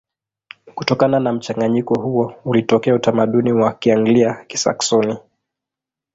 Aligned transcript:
Kutokana 0.75 1.19
na 1.19 1.33
mchanganyiko 1.33 2.01
huo 2.01 2.33
ulitokea 2.45 2.95
utamaduni 2.95 3.53
wa 3.53 3.73
Kianglia-Kisaksoni. 3.73 5.17